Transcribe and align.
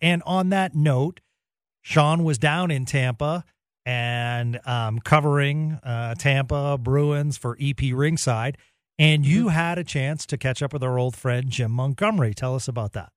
And 0.00 0.22
on 0.26 0.50
that 0.50 0.74
note, 0.74 1.20
Sean 1.82 2.24
was 2.24 2.38
down 2.38 2.70
in 2.70 2.84
Tampa 2.84 3.44
and 3.84 4.60
um, 4.66 4.98
covering 5.00 5.78
uh, 5.82 6.14
Tampa 6.16 6.76
Bruins 6.78 7.38
for 7.38 7.56
EP 7.60 7.80
Ringside. 7.92 8.58
And 8.98 9.26
you 9.26 9.46
Mm-hmm. 9.46 9.48
had 9.48 9.78
a 9.78 9.84
chance 9.84 10.26
to 10.26 10.38
catch 10.38 10.62
up 10.62 10.72
with 10.72 10.82
our 10.82 10.98
old 10.98 11.14
friend 11.16 11.50
Jim 11.50 11.70
Montgomery. 11.70 12.34
Tell 12.34 12.54
us 12.54 12.66
about 12.68 12.92
that. 12.92 13.12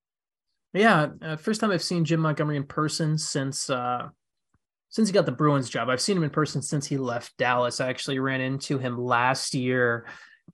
Yeah, 0.74 1.08
uh, 1.22 1.36
first 1.36 1.62
time 1.62 1.72
I've 1.72 1.84
seen 1.84 2.06
Jim 2.06 2.20
Montgomery 2.20 2.58
in 2.58 2.64
person 2.66 3.18
since 3.18 3.70
uh, 3.70 4.10
since 4.90 5.10
he 5.10 5.14
got 5.14 5.26
the 5.26 5.32
Bruins 5.32 5.70
job. 5.70 5.90
I've 5.90 6.02
seen 6.02 6.18
him 6.18 6.24
in 6.24 6.30
person 6.30 6.62
since 6.62 6.86
he 6.86 6.98
left 6.98 7.38
Dallas. 7.38 7.80
I 7.82 7.90
actually 7.90 8.20
ran 8.20 8.42
into 8.42 8.78
him 8.78 8.98
last 8.98 9.54
year, 9.56 10.06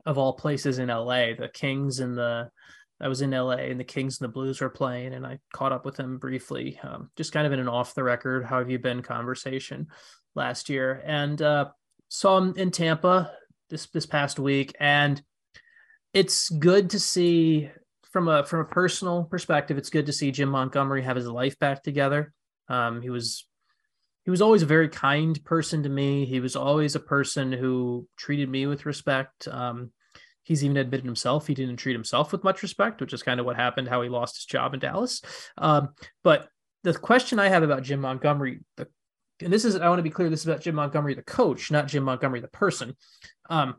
of 0.05 0.17
all 0.17 0.33
places 0.33 0.79
in 0.79 0.87
LA. 0.89 1.33
The 1.37 1.49
Kings 1.53 1.99
and 1.99 2.17
the 2.17 2.49
I 3.01 3.07
was 3.07 3.21
in 3.21 3.31
LA 3.31 3.57
and 3.57 3.79
the 3.79 3.83
Kings 3.83 4.19
and 4.19 4.27
the 4.27 4.33
Blues 4.33 4.61
were 4.61 4.69
playing, 4.69 5.13
and 5.13 5.25
I 5.25 5.39
caught 5.53 5.71
up 5.71 5.85
with 5.85 5.99
him 5.99 6.17
briefly, 6.17 6.79
um, 6.81 7.09
just 7.15 7.33
kind 7.33 7.45
of 7.45 7.53
in 7.53 7.59
an 7.59 7.67
off 7.67 7.95
the 7.95 8.03
record 8.03 8.45
"How 8.45 8.59
have 8.59 8.69
you 8.69 8.79
been?" 8.79 9.01
conversation 9.01 9.87
last 10.33 10.69
year, 10.69 11.01
and 11.05 11.41
uh, 11.41 11.69
saw 12.09 12.37
him 12.37 12.53
in 12.55 12.71
Tampa 12.71 13.31
this 13.69 13.87
this 13.87 14.05
past 14.05 14.39
week, 14.39 14.73
and 14.79 15.21
it's 16.13 16.49
good 16.49 16.91
to 16.91 16.99
see 16.99 17.69
from 18.11 18.29
a 18.29 18.45
from 18.45 18.61
a 18.61 18.65
personal 18.65 19.25
perspective. 19.25 19.77
It's 19.77 19.89
good 19.89 20.05
to 20.05 20.13
see 20.13 20.31
Jim 20.31 20.49
Montgomery 20.49 21.03
have 21.03 21.17
his 21.17 21.27
life 21.27 21.59
back 21.59 21.83
together. 21.83 22.33
Um, 22.69 23.01
he 23.01 23.09
was 23.09 23.45
he 24.23 24.31
was 24.31 24.41
always 24.41 24.63
a 24.63 24.67
very 24.67 24.89
kind 24.89 25.43
person 25.43 25.83
to 25.83 25.89
me. 25.89 26.25
He 26.25 26.39
was 26.39 26.55
always 26.55 26.95
a 26.95 26.99
person 26.99 27.51
who 27.51 28.07
treated 28.17 28.49
me 28.49 28.65
with 28.67 28.85
respect. 28.85 29.47
Um, 29.49 29.91
he's 30.45 30.63
even 30.63 30.77
admitted 30.77 31.05
himself 31.05 31.47
he 31.47 31.53
didn't 31.53 31.77
treat 31.77 31.93
himself 31.93 32.31
with 32.31 32.43
much 32.43 32.63
respect, 32.63 33.01
which 33.01 33.13
is 33.13 33.23
kind 33.23 33.39
of 33.39 33.45
what 33.45 33.57
happened, 33.57 33.89
how 33.89 34.01
he 34.01 34.09
lost 34.09 34.37
his 34.37 34.45
job 34.45 34.73
in 34.73 34.79
Dallas. 34.79 35.21
Um, 35.57 35.89
but 36.23 36.47
the 36.83 36.93
question 36.93 37.39
I 37.39 37.49
have 37.49 37.63
about 37.63 37.83
Jim 37.83 37.99
Montgomery, 37.99 38.61
the, 38.77 38.87
and 39.41 39.51
this 39.51 39.65
is 39.65 39.75
I 39.75 39.89
want 39.89 39.99
to 39.99 40.03
be 40.03 40.09
clear, 40.09 40.29
this 40.29 40.41
is 40.41 40.47
about 40.47 40.61
Jim 40.61 40.75
Montgomery, 40.75 41.15
the 41.15 41.23
coach, 41.23 41.71
not 41.71 41.87
Jim 41.87 42.03
Montgomery, 42.03 42.39
the 42.39 42.47
person. 42.47 42.95
Um, 43.49 43.75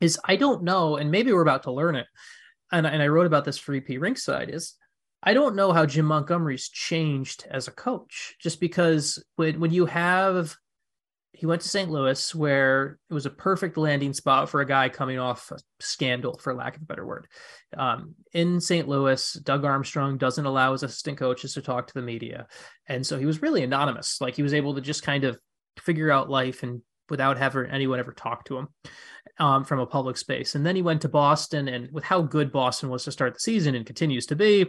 is 0.00 0.18
I 0.24 0.36
don't 0.36 0.62
know, 0.62 0.96
and 0.96 1.10
maybe 1.10 1.32
we're 1.32 1.42
about 1.42 1.64
to 1.64 1.72
learn 1.72 1.96
it. 1.96 2.06
And, 2.72 2.86
and 2.86 3.02
I 3.02 3.08
wrote 3.08 3.26
about 3.26 3.44
this 3.44 3.58
for 3.58 3.74
EP 3.74 3.88
Ringside. 3.88 4.48
Is 4.48 4.74
I 5.22 5.34
don't 5.34 5.56
know 5.56 5.72
how 5.72 5.84
Jim 5.84 6.06
Montgomery's 6.06 6.68
changed 6.68 7.46
as 7.50 7.68
a 7.68 7.72
coach, 7.72 8.36
just 8.40 8.60
because 8.60 9.22
when 9.36 9.60
when 9.60 9.72
you 9.72 9.86
have 9.86 10.56
he 11.32 11.46
went 11.46 11.62
to 11.62 11.68
St. 11.68 11.90
Louis 11.90 12.34
where 12.34 12.98
it 13.08 13.14
was 13.14 13.26
a 13.26 13.30
perfect 13.30 13.76
landing 13.76 14.12
spot 14.12 14.50
for 14.50 14.60
a 14.60 14.66
guy 14.66 14.88
coming 14.88 15.18
off 15.18 15.50
a 15.52 15.58
scandal, 15.78 16.38
for 16.38 16.54
lack 16.54 16.76
of 16.76 16.82
a 16.82 16.86
better 16.86 17.06
word. 17.06 17.28
Um, 17.76 18.14
in 18.32 18.60
St. 18.60 18.88
Louis, 18.88 19.32
Doug 19.34 19.64
Armstrong 19.64 20.18
doesn't 20.18 20.44
allow 20.44 20.72
his 20.72 20.82
assistant 20.82 21.18
coaches 21.18 21.54
to 21.54 21.62
talk 21.62 21.86
to 21.86 21.94
the 21.94 22.02
media, 22.02 22.46
and 22.88 23.06
so 23.06 23.18
he 23.18 23.26
was 23.26 23.42
really 23.42 23.62
anonymous. 23.62 24.20
Like 24.20 24.34
he 24.34 24.42
was 24.42 24.54
able 24.54 24.74
to 24.74 24.80
just 24.80 25.02
kind 25.02 25.24
of 25.24 25.38
figure 25.78 26.10
out 26.10 26.28
life 26.28 26.62
and 26.62 26.82
without 27.08 27.38
having 27.38 27.66
anyone 27.66 27.98
ever 27.98 28.12
talk 28.12 28.44
to 28.44 28.56
him 28.56 28.68
um, 29.38 29.64
from 29.64 29.80
a 29.80 29.86
public 29.86 30.16
space. 30.16 30.54
And 30.54 30.64
then 30.64 30.76
he 30.76 30.82
went 30.82 31.02
to 31.02 31.08
Boston, 31.08 31.68
and 31.68 31.90
with 31.92 32.04
how 32.04 32.22
good 32.22 32.52
Boston 32.52 32.88
was 32.88 33.04
to 33.04 33.12
start 33.12 33.34
the 33.34 33.40
season 33.40 33.74
and 33.74 33.86
continues 33.86 34.26
to 34.26 34.36
be, 34.36 34.66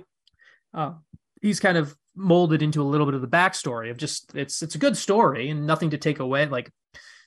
uh, 0.74 0.94
he's 1.42 1.60
kind 1.60 1.78
of 1.78 1.96
molded 2.16 2.62
into 2.62 2.82
a 2.82 2.84
little 2.84 3.06
bit 3.06 3.16
of 3.16 3.22
the 3.22 3.28
backstory 3.28 3.90
of 3.90 3.98
just 3.98 4.36
it's 4.36 4.62
it's 4.62 4.76
a 4.76 4.80
good 4.80 4.98
story 4.98 5.50
and 5.50 5.66
nothing 5.66 5.90
to 5.92 5.98
take 5.98 6.20
away. 6.20 6.46
Like 6.46 6.72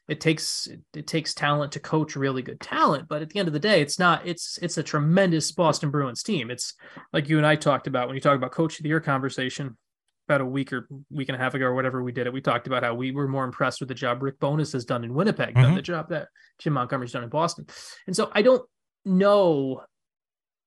it 0.09 0.21
takes 0.21 0.69
it 0.93 1.06
takes 1.06 1.33
talent 1.33 1.72
to 1.72 1.81
coach 1.81 2.15
really 2.17 2.43
good 2.43 2.61
talent, 2.61 3.09
but 3.09 3.22
at 3.22 3.31
the 3.31 3.39
end 3.39 3.49
of 3.49 3.55
the 3.55 3.61
day, 3.61 3.81
it's 3.81 3.99
not 3.99 4.27
it's 4.27 4.59
it's 4.61 4.77
a 4.77 4.83
tremendous 4.83 5.50
Boston 5.53 5.91
Bruins 5.91 6.22
team. 6.22 6.50
It's 6.50 6.75
like 7.12 7.28
you 7.28 7.39
and 7.39 7.47
I 7.47 7.56
talked 7.56 7.87
about 7.87 8.09
when 8.09 8.15
you 8.15 8.21
talk 8.21 8.37
about 8.37 8.53
coach 8.53 8.78
of 8.78 8.83
the 8.83 8.91
year 8.91 9.00
conversation 9.00 9.77
about 10.28 10.41
a 10.41 10.47
week 10.47 10.72
or 10.72 10.87
week 11.11 11.28
and 11.28 11.37
a 11.37 11.39
half 11.39 11.55
ago 11.55 11.66
or 11.66 11.75
whatever 11.75 12.03
we 12.03 12.12
did 12.12 12.27
it. 12.27 12.33
We 12.33 12.41
talked 12.41 12.66
about 12.66 12.83
how 12.83 12.95
we 12.95 13.12
were 13.12 13.28
more 13.28 13.45
impressed 13.45 13.81
with 13.81 13.89
the 13.89 13.95
job 13.95 14.22
Rick 14.22 14.39
Bowness 14.41 14.72
has 14.72 14.84
done 14.87 15.05
in 15.05 15.12
Winnipeg 15.15 15.55
than 15.55 15.72
Mhm. 15.72 15.75
the 15.77 15.83
job 15.83 16.09
that 16.11 16.28
Jim 16.59 16.72
Montgomery's 16.75 17.12
done 17.12 17.25
in 17.25 17.28
Boston. 17.31 17.66
And 18.06 18.16
so 18.16 18.31
I 18.33 18.41
don't 18.43 18.66
know 19.05 19.83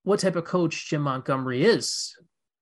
what 0.04 0.20
type 0.20 0.36
of 0.36 0.46
coach 0.46 0.90
Jim 0.90 1.02
Montgomery 1.02 1.64
is 1.64 2.16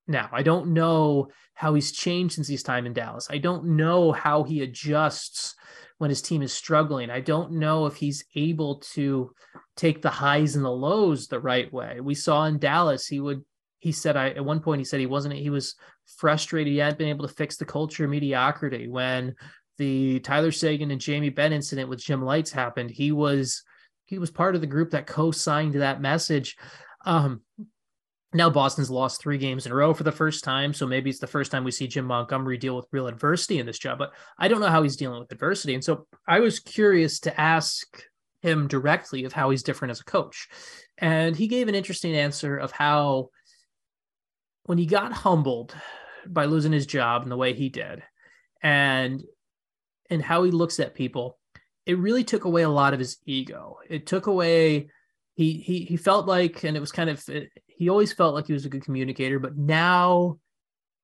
now. 0.07 0.29
I 0.31 0.43
don't 0.43 0.73
know 0.73 1.29
how 1.53 1.73
he's 1.73 1.91
changed 1.91 2.35
since 2.35 2.47
his 2.47 2.63
time 2.63 2.85
in 2.85 2.93
Dallas. 2.93 3.27
I 3.29 3.37
don't 3.37 3.77
know 3.77 4.11
how 4.11 4.43
he 4.43 4.61
adjusts 4.61 5.55
when 5.97 6.09
his 6.09 6.21
team 6.21 6.41
is 6.41 6.53
struggling. 6.53 7.09
I 7.09 7.21
don't 7.21 7.53
know 7.53 7.85
if 7.85 7.95
he's 7.95 8.25
able 8.35 8.79
to 8.93 9.31
take 9.75 10.01
the 10.01 10.09
highs 10.09 10.55
and 10.55 10.65
the 10.65 10.71
lows 10.71 11.27
the 11.27 11.39
right 11.39 11.71
way. 11.71 11.99
We 12.01 12.15
saw 12.15 12.45
in 12.45 12.59
Dallas, 12.59 13.07
he 13.07 13.19
would 13.19 13.43
he 13.79 13.91
said 13.91 14.17
I 14.17 14.29
at 14.31 14.43
one 14.43 14.61
point 14.61 14.79
he 14.79 14.85
said 14.85 14.99
he 14.99 15.05
wasn't 15.05 15.35
he 15.35 15.49
was 15.49 15.75
frustrated 16.17 16.71
he 16.71 16.79
hadn't 16.79 16.97
been 16.97 17.09
able 17.09 17.27
to 17.27 17.33
fix 17.33 17.57
the 17.57 17.65
culture 17.65 18.03
of 18.03 18.09
mediocrity 18.09 18.87
when 18.87 19.35
the 19.77 20.19
Tyler 20.21 20.51
Seguin 20.51 20.91
and 20.91 21.01
Jamie 21.01 21.29
Benn 21.29 21.53
incident 21.53 21.89
with 21.89 22.03
Jim 22.03 22.23
Lites 22.23 22.51
happened. 22.51 22.89
He 22.89 23.11
was 23.11 23.63
he 24.05 24.17
was 24.17 24.31
part 24.31 24.55
of 24.55 24.61
the 24.61 24.67
group 24.67 24.91
that 24.91 25.07
co-signed 25.07 25.73
that 25.75 26.01
message. 26.01 26.55
Um, 27.05 27.41
now 28.35 28.49
Boston's 28.49 28.89
lost 28.89 29.21
three 29.21 29.37
games 29.37 29.65
in 29.65 29.71
a 29.71 29.75
row 29.75 29.93
for 29.93 30.03
the 30.03 30.11
first 30.11 30.43
time, 30.43 30.73
so 30.73 30.85
maybe 30.85 31.09
it's 31.09 31.19
the 31.19 31.27
first 31.27 31.51
time 31.51 31.63
we 31.63 31.71
see 31.71 31.87
Jim 31.87 32.05
Montgomery 32.05 32.57
deal 32.57 32.75
with 32.75 32.87
real 32.91 33.07
adversity 33.07 33.59
in 33.59 33.65
this 33.65 33.79
job. 33.79 33.97
But 33.97 34.13
I 34.37 34.47
don't 34.47 34.59
know 34.59 34.69
how 34.69 34.83
he's 34.83 34.97
dealing 34.97 35.19
with 35.19 35.31
adversity, 35.31 35.73
and 35.73 35.83
so 35.83 36.07
I 36.27 36.39
was 36.39 36.59
curious 36.59 37.19
to 37.21 37.39
ask 37.39 38.03
him 38.41 38.67
directly 38.67 39.23
of 39.23 39.33
how 39.33 39.49
he's 39.49 39.63
different 39.63 39.91
as 39.91 40.01
a 40.01 40.05
coach, 40.05 40.47
and 40.97 41.35
he 41.35 41.47
gave 41.47 41.67
an 41.67 41.75
interesting 41.75 42.15
answer 42.15 42.57
of 42.57 42.71
how 42.71 43.29
when 44.65 44.77
he 44.77 44.85
got 44.85 45.13
humbled 45.13 45.75
by 46.27 46.45
losing 46.45 46.71
his 46.71 46.85
job 46.85 47.23
in 47.23 47.29
the 47.29 47.37
way 47.37 47.53
he 47.53 47.69
did, 47.69 48.03
and 48.61 49.23
and 50.09 50.21
how 50.21 50.43
he 50.43 50.51
looks 50.51 50.79
at 50.79 50.95
people, 50.95 51.37
it 51.85 51.97
really 51.97 52.23
took 52.23 52.45
away 52.45 52.63
a 52.63 52.69
lot 52.69 52.93
of 52.93 52.99
his 52.99 53.17
ego. 53.25 53.77
It 53.89 54.05
took 54.05 54.27
away 54.27 54.89
he 55.35 55.53
he 55.53 55.79
he 55.85 55.97
felt 55.97 56.25
like, 56.25 56.63
and 56.63 56.75
it 56.75 56.79
was 56.79 56.91
kind 56.91 57.09
of 57.09 57.23
he 57.67 57.89
always 57.89 58.13
felt 58.13 58.33
like 58.33 58.47
he 58.47 58.53
was 58.53 58.65
a 58.65 58.69
good 58.69 58.83
communicator, 58.83 59.37
but 59.37 59.57
now 59.57 60.39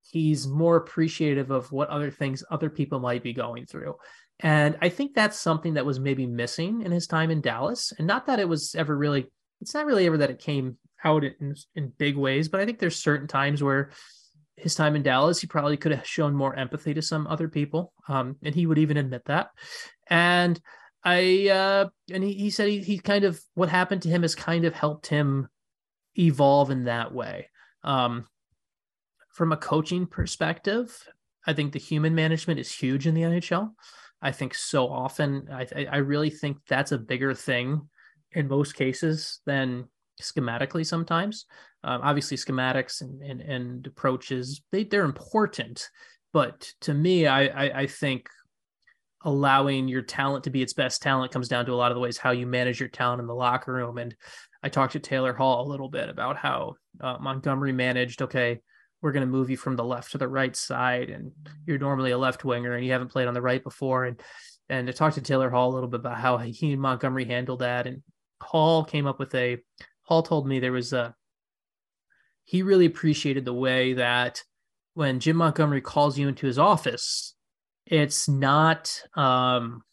he's 0.10 0.48
more 0.48 0.78
appreciative 0.78 1.52
of 1.52 1.72
what 1.72 1.90
other 1.90 2.12
things 2.12 2.44
other 2.50 2.70
people 2.70 3.00
might 3.00 3.24
be 3.24 3.34
going 3.34 3.66
through. 3.66 3.96
And 4.40 4.78
I 4.82 4.90
think 4.90 5.14
that's 5.14 5.40
something 5.40 5.76
that 5.76 5.86
was 5.86 6.00
maybe 6.00 6.26
missing 6.26 6.82
in 6.82 6.92
his 6.92 7.08
time 7.08 7.30
in 7.30 7.42
Dallas. 7.42 7.94
And 7.98 8.08
not 8.08 8.26
that 8.26 8.40
it 8.40 8.50
was 8.50 8.74
ever 8.74 8.98
really, 8.98 9.28
it's 9.62 9.74
not 9.74 9.86
really 9.86 10.08
ever 10.08 10.18
that 10.18 10.32
it 10.32 10.40
came 10.40 10.78
out 11.04 11.24
in, 11.24 11.56
in 11.76 11.94
big 11.98 12.18
ways, 12.18 12.50
but 12.50 12.60
I 12.60 12.66
think 12.66 12.80
there's 12.80 12.96
certain 12.96 13.28
times 13.28 13.62
where 13.62 13.92
his 14.56 14.76
time 14.76 14.96
in 14.96 15.04
Dallas, 15.04 15.40
he 15.40 15.48
probably 15.48 15.78
could 15.78 15.92
have 15.92 16.08
shown 16.08 16.36
more 16.36 16.56
empathy 16.56 16.94
to 16.94 17.02
some 17.02 17.28
other 17.28 17.48
people. 17.48 17.94
Um, 18.08 18.38
and 18.44 18.56
he 18.56 18.66
would 18.66 18.80
even 18.80 18.98
admit 18.98 19.26
that. 19.26 19.50
And 20.10 20.60
I, 21.04 21.50
uh, 21.50 21.90
and 22.14 22.24
he, 22.24 22.34
he 22.34 22.50
said 22.50 22.70
he, 22.70 22.80
he 22.80 23.00
kind 23.00 23.24
of, 23.24 23.42
what 23.56 23.70
happened 23.70 24.04
to 24.04 24.10
him 24.10 24.22
has 24.22 24.36
kind 24.36 24.66
of 24.66 24.74
helped 24.74 25.08
him 25.08 25.48
evolve 26.18 26.70
in 26.72 26.86
that 26.86 27.14
way. 27.14 27.50
Um, 27.84 28.26
from 29.30 29.52
a 29.52 29.58
coaching 29.58 30.06
perspective, 30.06 30.96
I 31.46 31.54
think 31.54 31.74
the 31.74 31.80
human 31.80 32.14
management 32.14 32.60
is 32.60 32.72
huge 32.72 33.08
in 33.08 33.16
the 33.16 33.22
NHL. 33.22 33.72
I 34.22 34.32
think 34.32 34.54
so 34.54 34.88
often, 34.88 35.48
I, 35.52 35.88
I 35.92 35.98
really 35.98 36.30
think 36.30 36.58
that's 36.68 36.92
a 36.92 36.98
bigger 36.98 37.34
thing 37.34 37.90
in 38.34 38.48
most 38.48 38.76
cases 38.76 39.40
than 39.46 39.86
schematically 40.22 40.86
sometimes. 40.86 41.46
Um, 41.84 42.02
obviously, 42.04 42.38
schematics 42.38 43.02
and, 43.02 43.22
and, 43.24 43.42
and 43.42 43.88
approaches, 43.88 44.62
they, 44.72 44.84
they're 44.84 45.06
important. 45.06 45.90
But 46.34 46.72
to 46.82 46.94
me, 46.94 47.26
I, 47.26 47.46
I, 47.46 47.80
I 47.82 47.88
think 47.88 48.30
allowing 49.24 49.88
your 49.88 50.02
talent 50.02 50.44
to 50.46 50.50
be 50.50 50.62
its 50.62 50.74
best 50.74 51.02
talent 51.02 51.32
comes 51.32 51.48
down 51.48 51.66
to 51.66 51.74
a 51.74 51.76
lot 51.76 51.92
of 51.92 51.96
the 51.96 52.02
ways 52.02 52.18
how 52.18 52.32
you 52.32 52.48
manage 52.48 52.80
your 52.80 52.90
talent 52.90 53.22
in 53.22 53.28
the 53.28 53.36
locker 53.36 53.74
room. 53.74 53.98
And 53.98 54.16
I 54.64 54.70
talked 54.70 54.94
to 54.94 55.00
Taylor 55.00 55.34
Hall 55.34 55.66
a 55.66 55.70
little 55.70 55.90
bit 55.90 56.10
about 56.10 56.38
how 56.38 56.76
uh, 57.00 57.18
Montgomery 57.20 57.72
managed, 57.72 58.22
okay, 58.22 58.62
we're 59.02 59.12
going 59.12 59.26
to 59.26 59.32
move 59.32 59.50
you 59.50 59.58
from 59.58 59.76
the 59.76 59.84
left 59.84 60.12
to 60.12 60.18
the 60.18 60.28
right 60.28 60.56
side 60.56 61.10
and 61.10 61.32
you're 61.66 61.80
normally 61.80 62.12
a 62.12 62.18
left 62.18 62.46
winger 62.46 62.74
and 62.74 62.86
you 62.86 62.92
haven't 62.92 63.12
played 63.12 63.28
on 63.28 63.34
the 63.34 63.42
right 63.42 63.64
before 63.64 64.06
and 64.06 64.22
and 64.70 64.88
I 64.88 64.94
talked 64.94 65.16
to 65.16 65.22
Taylor 65.22 65.50
Hall 65.50 65.72
a 65.72 65.74
little 65.74 65.90
bit 65.90 66.00
about 66.00 66.18
how 66.18 66.38
he 66.38 66.72
and 66.72 66.82
Montgomery 66.82 67.26
handled 67.26 67.60
that 67.60 67.88
and 67.88 68.04
Hall 68.42 68.86
came 68.86 69.08
up 69.08 69.20
with 69.20 69.34
a 69.36 69.58
Hall 70.04 70.24
told 70.24 70.48
me 70.48 70.60
there 70.60 70.72
was 70.72 70.94
a 70.94 71.16
he 72.44 72.64
really 72.64 72.86
appreciated 72.86 73.44
the 73.44 73.54
way 73.54 73.94
that 73.94 74.44
when 74.94 75.20
Jim 75.20 75.38
Montgomery 75.38 75.82
calls 75.82 76.18
you 76.18 76.28
into 76.28 76.48
his 76.48 76.60
office 76.60 77.36
it's 77.92 78.30
not 78.30 79.04
um 79.16 79.84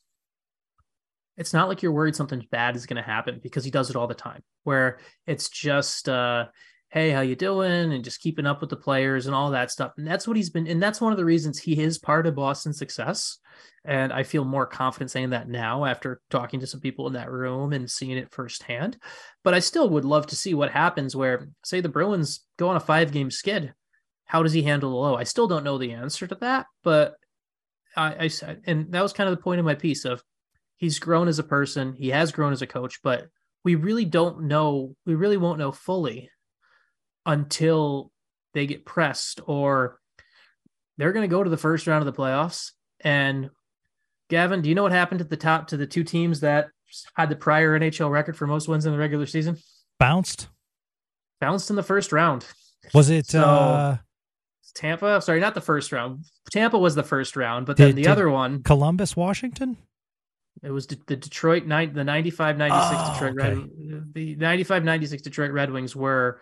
it's 1.36 1.52
not 1.52 1.68
like 1.68 1.82
you're 1.82 1.92
worried 1.92 2.16
something 2.16 2.46
bad 2.50 2.76
is 2.76 2.86
going 2.86 2.96
to 2.96 3.02
happen 3.02 3.40
because 3.42 3.64
he 3.64 3.70
does 3.70 3.90
it 3.90 3.96
all 3.96 4.06
the 4.06 4.14
time 4.14 4.42
where 4.62 4.98
it's 5.26 5.50
just 5.50 6.08
uh 6.08 6.46
hey 6.90 7.10
how 7.10 7.20
you 7.20 7.36
doing? 7.36 7.92
and 7.92 8.04
just 8.04 8.20
keeping 8.20 8.46
up 8.46 8.62
with 8.62 8.70
the 8.70 8.76
players 8.76 9.26
and 9.26 9.34
all 9.34 9.50
that 9.50 9.70
stuff. 9.70 9.92
And 9.98 10.06
that's 10.06 10.26
what 10.26 10.38
he's 10.38 10.48
been 10.48 10.66
and 10.66 10.82
that's 10.82 11.00
one 11.00 11.12
of 11.12 11.18
the 11.18 11.24
reasons 11.24 11.58
he 11.58 11.78
is 11.78 11.98
part 11.98 12.26
of 12.26 12.36
boston's 12.36 12.78
success. 12.78 13.38
And 13.84 14.12
i 14.12 14.22
feel 14.22 14.44
more 14.44 14.66
confident 14.66 15.10
saying 15.10 15.30
that 15.30 15.48
now 15.48 15.84
after 15.84 16.20
talking 16.30 16.60
to 16.60 16.66
some 16.66 16.80
people 16.80 17.08
in 17.08 17.14
that 17.14 17.30
room 17.30 17.72
and 17.72 17.90
seeing 17.90 18.16
it 18.16 18.32
firsthand. 18.32 18.96
But 19.42 19.54
i 19.54 19.58
still 19.58 19.90
would 19.90 20.04
love 20.04 20.28
to 20.28 20.36
see 20.36 20.54
what 20.54 20.70
happens 20.70 21.16
where 21.16 21.48
say 21.64 21.80
the 21.80 21.88
bruins 21.88 22.44
go 22.58 22.68
on 22.68 22.76
a 22.76 22.80
five 22.80 23.10
game 23.10 23.32
skid. 23.32 23.74
How 24.24 24.42
does 24.42 24.52
he 24.52 24.62
handle 24.62 24.90
the 24.90 24.96
low? 24.96 25.16
I 25.16 25.24
still 25.24 25.48
don't 25.48 25.64
know 25.64 25.78
the 25.78 25.92
answer 25.92 26.28
to 26.28 26.36
that 26.36 26.66
but 26.84 27.16
i 27.96 28.24
i 28.24 28.28
said 28.28 28.60
and 28.66 28.92
that 28.92 29.02
was 29.02 29.12
kind 29.12 29.28
of 29.28 29.36
the 29.36 29.42
point 29.42 29.58
of 29.58 29.66
my 29.66 29.74
piece 29.74 30.04
of 30.04 30.22
he's 30.76 30.98
grown 30.98 31.28
as 31.28 31.38
a 31.38 31.44
person 31.44 31.94
he 31.94 32.08
has 32.08 32.32
grown 32.32 32.52
as 32.52 32.62
a 32.62 32.66
coach 32.66 33.00
but 33.02 33.28
we 33.64 33.74
really 33.74 34.04
don't 34.04 34.42
know 34.42 34.94
we 35.06 35.14
really 35.14 35.36
won't 35.36 35.58
know 35.58 35.72
fully 35.72 36.30
until 37.26 38.10
they 38.54 38.66
get 38.66 38.84
pressed 38.84 39.40
or 39.46 40.00
they're 40.96 41.12
going 41.12 41.28
to 41.28 41.34
go 41.34 41.42
to 41.42 41.50
the 41.50 41.56
first 41.56 41.86
round 41.86 42.06
of 42.06 42.12
the 42.12 42.20
playoffs. 42.20 42.72
And 43.00 43.50
Gavin, 44.28 44.62
do 44.62 44.68
you 44.68 44.74
know 44.74 44.82
what 44.82 44.92
happened 44.92 45.20
at 45.20 45.30
the 45.30 45.36
top 45.36 45.68
to 45.68 45.76
the 45.76 45.86
two 45.86 46.04
teams 46.04 46.40
that 46.40 46.68
had 47.14 47.30
the 47.30 47.36
prior 47.36 47.78
NHL 47.78 48.10
record 48.10 48.36
for 48.36 48.46
most 48.46 48.68
wins 48.68 48.84
in 48.84 48.92
the 48.92 48.98
regular 48.98 49.26
season? 49.26 49.58
Bounced. 49.98 50.48
Bounced 51.40 51.70
in 51.70 51.76
the 51.76 51.82
first 51.82 52.12
round. 52.12 52.46
Was 52.92 53.10
it 53.10 53.26
so, 53.26 53.42
uh 53.42 53.96
Tampa? 54.78 55.20
Sorry, 55.20 55.40
not 55.40 55.54
the 55.54 55.60
first 55.60 55.90
round. 55.90 56.24
Tampa 56.52 56.78
was 56.78 56.94
the 56.94 57.02
first 57.02 57.36
round, 57.36 57.66
but 57.66 57.76
then 57.76 57.88
did, 57.88 57.96
the 57.96 58.08
other 58.08 58.30
one, 58.30 58.62
Columbus, 58.62 59.16
Washington. 59.16 59.76
It 60.62 60.70
was 60.70 60.86
the 60.86 60.96
Detroit 61.16 61.66
night, 61.66 61.94
the 61.94 62.04
95 62.04 62.56
96 62.56 62.94
oh, 62.94 63.12
Detroit 63.12 63.38
okay. 63.38 63.60
Red, 63.60 64.14
the 64.14 64.36
95 64.36 64.84
96 64.84 65.22
Detroit 65.22 65.50
Red 65.50 65.70
Wings 65.72 65.96
were 65.96 66.40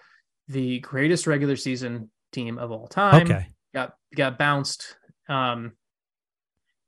the 0.49 0.81
greatest 0.81 1.27
regular 1.27 1.56
season 1.56 2.11
team 2.33 2.59
of 2.59 2.71
all 2.71 2.87
time. 2.87 3.23
Okay. 3.23 3.47
Got 3.75 3.94
got 4.15 4.38
bounced. 4.38 4.97
Um, 5.29 5.73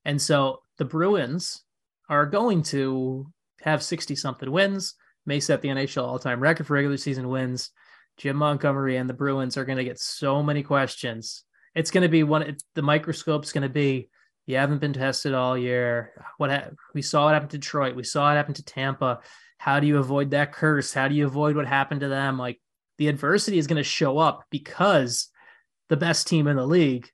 and 0.05 0.21
so 0.21 0.61
the 0.77 0.85
Bruins 0.85 1.63
are 2.09 2.27
going 2.27 2.63
to 2.65 3.27
have 3.63 3.83
60 3.83 4.15
something 4.17 4.51
wins, 4.51 4.95
may 5.27 5.41
set 5.41 5.63
the 5.63 5.69
NHL 5.69 6.07
all 6.07 6.19
time 6.19 6.41
record 6.41 6.67
for 6.67 6.75
regular 6.75 6.99
season 6.99 7.29
wins. 7.29 7.71
Jim 8.19 8.37
Montgomery 8.37 8.97
and 8.97 9.09
the 9.09 9.15
Bruins 9.15 9.57
are 9.57 9.65
going 9.65 9.79
to 9.79 9.85
get 9.85 9.99
so 9.99 10.43
many 10.43 10.63
questions. 10.63 11.45
It's 11.75 11.91
going 11.91 12.03
to 12.03 12.09
be 12.09 12.25
one, 12.25 12.43
it, 12.43 12.63
the 12.75 12.83
microscope's 12.83 13.53
going 13.53 13.63
to 13.63 13.69
be, 13.69 14.09
you 14.47 14.57
haven't 14.57 14.81
been 14.81 14.93
tested 14.93 15.35
all 15.35 15.57
year. 15.57 16.13
What 16.37 16.51
ha- 16.51 16.71
we 16.95 17.03
saw 17.03 17.29
it 17.29 17.35
happen 17.35 17.49
to 17.51 17.59
Detroit. 17.59 17.95
We 17.95 18.03
saw 18.03 18.33
it 18.33 18.37
happen 18.37 18.55
to 18.55 18.65
Tampa. 18.65 19.21
How 19.59 19.79
do 19.79 19.87
you 19.87 19.99
avoid 19.99 20.31
that 20.31 20.53
curse? 20.53 20.93
How 20.93 21.09
do 21.09 21.15
you 21.15 21.27
avoid 21.27 21.55
what 21.55 21.67
happened 21.67 22.01
to 22.01 22.09
them? 22.09 22.39
Like 22.39 22.61
the 22.97 23.09
adversity 23.09 23.59
is 23.59 23.67
going 23.67 23.77
to 23.77 23.85
show 23.85 24.19
up 24.19 24.45
because 24.51 25.29
the 25.89 25.97
best 25.97 26.27
team 26.27 26.49
in 26.49 26.57
the 26.57 26.67
league 26.67 27.09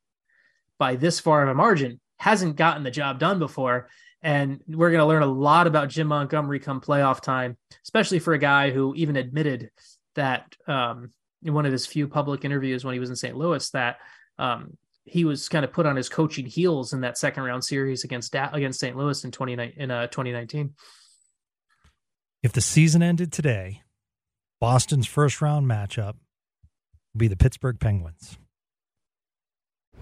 by 0.78 0.96
this 0.96 1.20
far 1.20 1.42
of 1.42 1.48
a 1.48 1.54
margin 1.54 2.00
hasn't 2.18 2.56
gotten 2.56 2.82
the 2.82 2.90
job 2.90 3.18
done 3.18 3.38
before. 3.38 3.88
And 4.22 4.62
we're 4.66 4.90
going 4.90 5.00
to 5.00 5.06
learn 5.06 5.22
a 5.22 5.26
lot 5.26 5.66
about 5.66 5.90
Jim 5.90 6.06
Montgomery 6.06 6.58
come 6.58 6.80
playoff 6.80 7.20
time, 7.20 7.58
especially 7.84 8.20
for 8.20 8.32
a 8.32 8.38
guy 8.38 8.70
who 8.70 8.94
even 8.94 9.16
admitted 9.16 9.70
that 10.14 10.56
um, 10.66 11.10
in 11.42 11.54
one 11.54 11.66
of 11.66 11.72
his 11.72 11.86
few 11.86 12.08
public 12.08 12.44
interviews 12.44 12.84
when 12.84 12.94
he 12.94 13.00
was 13.00 13.10
in 13.10 13.16
St. 13.16 13.36
Louis 13.36 13.68
that 13.70 13.96
um, 14.38 14.76
he 15.04 15.24
was 15.24 15.48
kind 15.48 15.64
of 15.64 15.72
put 15.72 15.86
on 15.86 15.96
his 15.96 16.08
coaching 16.08 16.46
heels 16.46 16.92
in 16.92 17.02
that 17.02 17.18
second 17.18 17.42
round 17.42 17.64
series 17.64 18.04
against 18.04 18.34
against 18.34 18.80
St. 18.80 18.96
Louis 18.96 19.22
in 19.24 19.30
20, 19.30 19.74
in 19.76 19.90
uh, 19.90 20.06
2019. 20.06 20.74
If 22.42 22.52
the 22.52 22.60
season 22.60 23.02
ended 23.02 23.32
today, 23.32 23.82
Boston's 24.60 25.06
first 25.06 25.40
round 25.40 25.66
matchup 25.66 26.14
would 27.12 27.18
be 27.18 27.28
the 27.28 27.36
Pittsburgh 27.36 27.78
Penguins. 27.78 28.38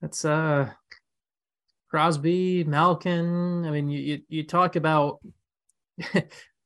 That's 0.00 0.24
uh 0.24 0.70
Crosby, 1.90 2.64
Malkin. 2.64 3.64
I 3.64 3.70
mean, 3.70 3.88
you 3.88 4.00
you, 4.00 4.20
you 4.28 4.42
talk 4.44 4.76
about 4.76 5.20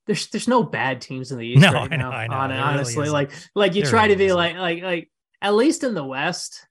there's 0.07 0.29
there's 0.29 0.49
no 0.49 0.63
bad 0.63 1.01
teams 1.01 1.31
in 1.31 1.39
the 1.39 1.47
East 1.47 1.61
No, 1.63 1.73
right 1.73 1.93
I 1.93 1.97
now. 1.97 2.11
know, 2.11 2.17
I 2.17 2.27
know. 2.27 2.35
hon- 2.35 2.49
There 2.51 2.59
really 2.59 2.69
honestly, 2.71 3.09
like 3.11 3.31
like 3.55 3.75
you 3.75 3.83
There 3.83 3.91
try 3.91 4.09
to 4.09 4.17
be 4.17 4.27
isn't. 4.27 4.37
like 4.37 4.57
like 4.57 4.83
like 4.83 5.11
at 5.43 5.55
least 5.55 5.85
in 5.85 5.95
the 5.95 6.05
West, 6.05 6.67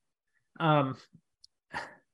um, 0.60 0.96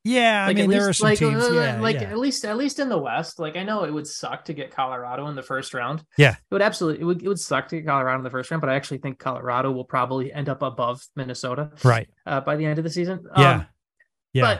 Yeah, 0.03 0.45
Like 0.45 0.57
I 0.57 0.59
mean 0.61 0.65
at 0.65 0.69
there 0.77 0.87
least, 0.87 0.89
are 0.89 0.93
some 0.93 1.09
like, 1.09 1.19
teams. 1.19 1.43
uh, 1.43 1.51
Yeah, 1.53 1.79
like 1.81 1.95
yeah. 1.95 2.11
at 2.11 2.17
least 2.19 2.45
at 2.45 2.57
least 2.57 2.79
in 2.79 2.89
the 2.89 2.97
West. 2.97 3.39
Like 3.39 3.55
I 3.57 3.63
know 3.63 3.83
it 3.85 3.91
would 3.93 4.05
suck 4.07 4.45
to 4.45 4.53
get 4.53 4.71
Colorado 4.71 5.27
in 5.27 5.35
the 5.35 5.41
first 5.41 5.73
round. 5.73 6.03
Yeah. 6.17 6.31
It 6.33 6.37
would 6.51 6.61
absolutely 6.61 7.01
it 7.01 7.05
would 7.05 7.23
it 7.23 7.27
would 7.27 7.39
suck 7.39 7.69
to 7.69 7.77
get 7.77 7.87
Colorado 7.87 8.17
in 8.19 8.23
the 8.23 8.29
first 8.29 8.51
round, 8.51 8.61
but 8.61 8.69
I 8.69 8.75
actually 8.75 8.99
think 8.99 9.19
Colorado 9.19 9.71
will 9.71 9.85
probably 9.85 10.31
end 10.31 10.47
up 10.49 10.61
above 10.61 11.01
Minnesota 11.15 11.71
right. 11.83 12.07
uh, 12.25 12.41
by 12.41 12.55
the 12.57 12.65
end 12.65 12.77
of 12.77 12.83
the 12.83 12.89
season. 12.91 13.25
Yeah. 13.37 13.51
Um, 13.51 13.67
Yeah. 14.35 14.59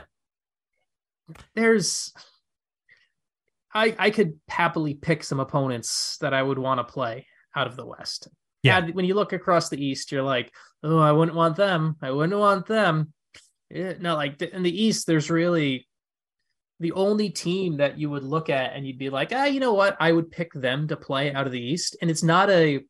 But 1.27 1.37
there's 1.53 2.13
I 3.73 3.95
I 3.99 4.09
could 4.09 4.39
happily 4.47 4.93
pick 4.93 5.23
some 5.23 5.39
opponents 5.39 6.17
that 6.21 6.33
I 6.33 6.41
would 6.41 6.57
want 6.57 6.79
to 6.79 6.91
play 6.91 7.27
out 7.55 7.67
of 7.67 7.75
the 7.75 7.85
West. 7.85 8.29
Yeah. 8.63 8.77
And 8.77 8.95
when 8.95 9.05
you 9.05 9.15
look 9.15 9.33
across 9.33 9.69
the 9.69 9.83
East, 9.83 10.11
you're 10.11 10.23
like, 10.23 10.51
oh, 10.81 10.97
I 10.97 11.11
wouldn't 11.11 11.37
want 11.37 11.57
them. 11.57 11.97
I 12.01 12.11
wouldn't 12.11 12.39
want 12.39 12.65
them. 12.67 13.13
Eh, 13.71 13.95
No, 13.99 14.15
like 14.15 14.41
in 14.41 14.63
the 14.63 14.83
East, 14.83 15.07
there's 15.07 15.29
really 15.29 15.87
the 16.79 16.93
only 16.93 17.29
team 17.29 17.77
that 17.77 17.99
you 17.99 18.09
would 18.09 18.23
look 18.23 18.49
at 18.49 18.73
and 18.73 18.87
you'd 18.87 18.97
be 18.97 19.09
like, 19.09 19.31
ah, 19.33 19.45
you 19.45 19.59
know 19.59 19.73
what? 19.73 19.95
I 19.99 20.11
would 20.11 20.31
pick 20.31 20.53
them 20.53 20.87
to 20.87 20.97
play 20.97 21.33
out 21.33 21.45
of 21.45 21.51
the 21.51 21.61
East. 21.61 21.97
And 22.01 22.09
it's 22.09 22.23
not 22.23 22.49
a 22.49 22.83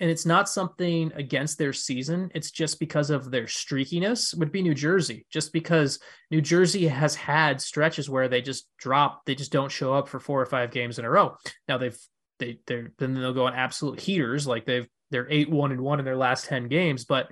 and 0.00 0.10
it's 0.10 0.26
not 0.26 0.48
something 0.48 1.12
against 1.14 1.58
their 1.58 1.72
season. 1.72 2.30
It's 2.34 2.50
just 2.50 2.78
because 2.78 3.10
of 3.10 3.30
their 3.30 3.44
streakiness 3.44 4.36
would 4.38 4.52
be 4.52 4.62
New 4.62 4.74
Jersey, 4.74 5.26
just 5.30 5.52
because 5.52 5.98
New 6.30 6.40
Jersey 6.40 6.86
has 6.86 7.14
had 7.14 7.60
stretches 7.60 8.08
where 8.08 8.28
they 8.28 8.40
just 8.40 8.68
drop, 8.78 9.24
they 9.26 9.34
just 9.34 9.52
don't 9.52 9.72
show 9.72 9.92
up 9.94 10.08
for 10.08 10.20
four 10.20 10.40
or 10.40 10.46
five 10.46 10.70
games 10.70 10.98
in 10.98 11.04
a 11.04 11.10
row. 11.10 11.36
Now 11.68 11.78
they've 11.78 11.98
they 12.38 12.60
they're 12.66 12.92
then 12.98 13.14
they'll 13.14 13.34
go 13.34 13.46
on 13.46 13.54
absolute 13.54 14.00
heaters, 14.00 14.46
like 14.46 14.64
they've 14.64 14.86
they're 15.10 15.30
eight 15.30 15.50
one 15.50 15.72
and 15.72 15.80
one 15.80 15.98
in 15.98 16.04
their 16.04 16.16
last 16.16 16.46
ten 16.46 16.68
games, 16.68 17.04
but 17.04 17.30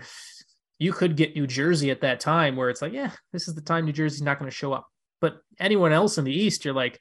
you 0.78 0.92
could 0.92 1.16
get 1.16 1.35
New 1.35 1.46
Jersey 1.46 1.90
at 1.90 2.02
that 2.02 2.20
time 2.20 2.56
where 2.56 2.68
it's 2.68 2.82
like, 2.82 2.92
yeah, 2.92 3.12
this 3.32 3.49
is 3.49 3.54
the 3.54 3.62
time 3.62 3.87
New 3.87 3.92
Jersey's 3.92 4.23
not 4.23 4.38
going 4.38 4.50
to 4.50 4.56
show 4.56 4.73
up. 4.73 4.87
But 5.20 5.38
anyone 5.58 5.92
else 5.92 6.18
in 6.18 6.25
the 6.25 6.32
East, 6.32 6.64
you're 6.64 6.75
like, 6.75 7.00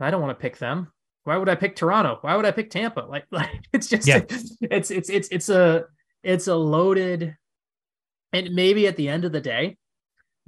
I 0.00 0.10
don't 0.10 0.20
want 0.20 0.36
to 0.36 0.42
pick 0.42 0.58
them. 0.58 0.90
Why 1.24 1.36
would 1.36 1.48
I 1.48 1.54
pick 1.54 1.76
Toronto? 1.76 2.18
Why 2.20 2.36
would 2.36 2.44
I 2.44 2.50
pick 2.50 2.70
Tampa? 2.70 3.00
Like, 3.00 3.26
like 3.30 3.64
it's 3.72 3.88
just 3.88 4.06
Yeah. 4.06 4.22
it's 4.60 4.90
it's 4.90 5.08
it's 5.10 5.28
it's 5.30 5.48
a 5.48 5.84
it's 6.22 6.48
a 6.48 6.54
loaded 6.54 7.36
and 8.32 8.54
maybe 8.54 8.86
at 8.86 8.96
the 8.96 9.08
end 9.08 9.24
of 9.24 9.32
the 9.32 9.40
day, 9.40 9.76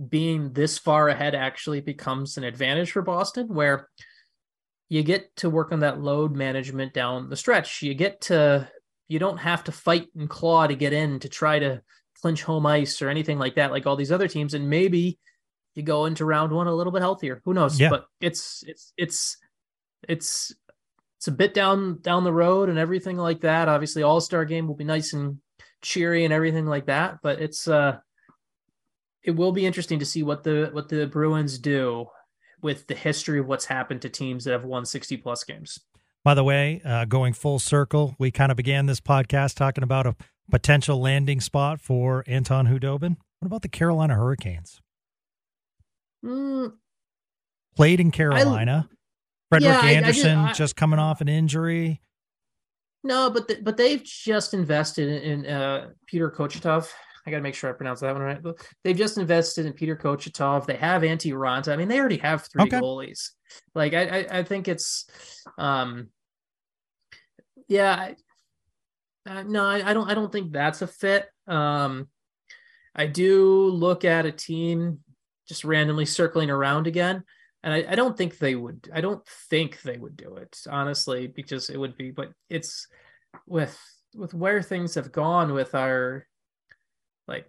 being 0.08 0.52
this 0.52 0.78
far 0.78 1.08
ahead 1.08 1.34
actually 1.34 1.80
becomes 1.80 2.36
an 2.36 2.44
advantage 2.44 2.92
for 2.92 3.02
Boston 3.02 3.48
where 3.48 3.88
you 4.88 5.02
get 5.02 5.34
to 5.36 5.50
work 5.50 5.70
on 5.72 5.80
that 5.80 6.00
load 6.00 6.34
management 6.34 6.92
down 6.94 7.28
the 7.28 7.36
stretch. 7.36 7.82
You 7.82 7.94
get 7.94 8.20
to 8.22 8.68
you 9.08 9.18
don't 9.18 9.38
have 9.38 9.64
to 9.64 9.72
fight 9.72 10.08
and 10.16 10.28
claw 10.28 10.66
to 10.66 10.74
get 10.74 10.92
in 10.92 11.20
to 11.20 11.28
try 11.28 11.58
to 11.58 11.82
clinch 12.20 12.42
home 12.42 12.64
ice 12.64 13.02
or 13.02 13.10
anything 13.10 13.38
like 13.38 13.56
that, 13.56 13.70
like 13.70 13.86
all 13.86 13.96
these 13.96 14.12
other 14.12 14.28
teams. 14.28 14.54
And 14.54 14.70
maybe 14.70 15.18
you 15.74 15.82
go 15.82 16.06
into 16.06 16.24
round 16.24 16.52
one 16.52 16.66
a 16.66 16.74
little 16.74 16.92
bit 16.92 17.02
healthier. 17.02 17.42
Who 17.44 17.52
knows? 17.54 17.78
Yeah. 17.78 17.90
But 17.90 18.06
it's 18.20 18.64
it's 18.66 18.92
it's 18.96 19.36
it's 20.08 20.54
it's 21.24 21.28
a 21.28 21.32
bit 21.32 21.54
down 21.54 22.02
down 22.02 22.22
the 22.22 22.32
road 22.34 22.68
and 22.68 22.78
everything 22.78 23.16
like 23.16 23.40
that. 23.40 23.66
Obviously, 23.66 24.02
All 24.02 24.20
Star 24.20 24.44
game 24.44 24.68
will 24.68 24.74
be 24.74 24.84
nice 24.84 25.14
and 25.14 25.38
cheery 25.80 26.26
and 26.26 26.34
everything 26.34 26.66
like 26.66 26.84
that. 26.84 27.20
But 27.22 27.40
it's 27.40 27.66
uh, 27.66 27.96
it 29.22 29.30
will 29.30 29.50
be 29.50 29.64
interesting 29.64 30.00
to 30.00 30.04
see 30.04 30.22
what 30.22 30.44
the 30.44 30.68
what 30.72 30.90
the 30.90 31.06
Bruins 31.06 31.58
do 31.58 32.08
with 32.60 32.88
the 32.88 32.94
history 32.94 33.38
of 33.38 33.46
what's 33.46 33.64
happened 33.64 34.02
to 34.02 34.10
teams 34.10 34.44
that 34.44 34.52
have 34.52 34.66
won 34.66 34.84
sixty 34.84 35.16
plus 35.16 35.44
games. 35.44 35.78
By 36.24 36.34
the 36.34 36.44
way, 36.44 36.82
uh, 36.84 37.06
going 37.06 37.32
full 37.32 37.58
circle, 37.58 38.14
we 38.18 38.30
kind 38.30 38.50
of 38.50 38.58
began 38.58 38.84
this 38.84 39.00
podcast 39.00 39.54
talking 39.54 39.82
about 39.82 40.06
a 40.06 40.16
potential 40.50 41.00
landing 41.00 41.40
spot 41.40 41.80
for 41.80 42.22
Anton 42.26 42.66
Khudobin. 42.66 43.16
What 43.40 43.46
about 43.46 43.62
the 43.62 43.68
Carolina 43.68 44.14
Hurricanes? 44.14 44.82
Mm, 46.22 46.72
Played 47.76 48.00
in 48.00 48.10
Carolina. 48.10 48.90
Frederik 49.60 49.82
Yeah, 49.82 49.88
I- 49.88 49.90
I 49.90 49.94
just- 50.12 50.24
Andersen 50.24 50.38
I- 50.38 50.52
just 50.52 50.76
coming 50.76 50.98
off 50.98 51.20
an 51.20 51.28
injury. 51.28 52.00
no, 53.02 53.30
but 53.30 53.48
the, 53.48 53.58
but 53.62 53.76
they've 53.76 54.02
just 54.02 54.54
invested 54.54 55.08
in, 55.22 55.44
in 55.44 55.52
uh, 55.52 55.90
Peter 56.06 56.30
Kochetkov. 56.30 56.88
I 57.26 57.30
got 57.30 57.38
to 57.38 57.42
make 57.42 57.54
sure 57.54 57.70
I 57.70 57.72
pronounce 57.72 58.00
that 58.00 58.12
one 58.14 58.22
right. 58.22 58.40
They've 58.82 58.96
just 58.96 59.16
invested 59.16 59.64
in 59.64 59.72
Peter 59.72 59.96
Kochetkov. 59.96 60.66
They 60.66 60.76
have 60.76 61.00
Antti 61.02 61.32
Raanta. 61.32 61.72
I 61.72 61.76
mean, 61.76 61.88
they 61.88 61.98
already 61.98 62.18
have 62.18 62.46
three 62.52 62.64
Okay. 62.64 62.78
goalies. 62.80 63.30
Like 63.74 63.94
I, 63.94 64.20
I, 64.20 64.38
I 64.38 64.42
think 64.42 64.68
it's, 64.68 65.06
um, 65.56 66.08
yeah, 67.68 67.94
I, 69.26 69.30
uh, 69.30 69.42
no, 69.44 69.64
I, 69.64 69.90
I 69.90 69.94
don't, 69.94 70.10
I 70.10 70.14
don't 70.14 70.30
think 70.30 70.52
that's 70.52 70.82
a 70.82 70.86
fit. 70.86 71.26
Um, 71.46 72.08
I 72.94 73.06
do 73.06 73.68
look 73.70 74.04
at 74.04 74.26
a 74.26 74.32
team 74.32 75.00
just 75.48 75.64
randomly 75.64 76.04
circling 76.06 76.50
around 76.50 76.86
again, 76.86 77.24
and 77.64 77.72
I, 77.74 77.84
I 77.88 77.94
don't 77.96 78.16
think 78.16 78.38
they 78.38 78.54
would. 78.54 78.88
I 78.94 79.00
don't 79.00 79.26
think 79.50 79.82
they 79.82 79.96
would 79.98 80.16
do 80.16 80.36
it 80.36 80.56
honestly, 80.70 81.26
because 81.26 81.68
it 81.70 81.76
would 81.78 81.96
be. 81.96 82.12
But 82.12 82.30
it's 82.48 82.86
with 83.46 83.76
with 84.14 84.32
where 84.34 84.62
things 84.62 84.94
have 84.94 85.10
gone 85.10 85.52
with 85.54 85.74
our 85.74 86.26
like 87.26 87.46